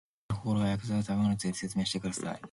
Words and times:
説明してください 1.53 2.39